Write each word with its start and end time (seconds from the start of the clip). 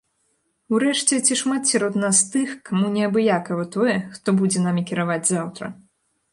Урэшце 0.77 1.19
ці 1.27 1.37
шмат 1.41 1.69
сярод 1.73 1.99
нас 2.05 2.23
тых, 2.37 2.57
каму 2.71 2.91
неабыякава 2.97 3.69
тое, 3.79 3.95
хто 4.17 4.29
будзе 4.43 4.67
намі 4.67 4.81
кіраваць 4.93 5.23
заўтра? 5.33 5.65